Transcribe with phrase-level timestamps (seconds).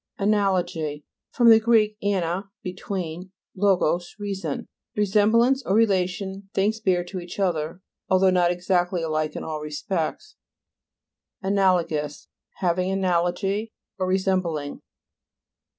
[0.17, 1.57] ANA'LOGY fr.
[1.59, 1.75] gr.
[2.01, 4.67] ana, between; logos, reason.
[4.95, 9.59] Resemblance or re lation things bear to each other, although not exactly alike in all
[9.59, 10.37] respects.
[11.43, 14.79] ANA'LOGOUS Having analogy, or re sembling.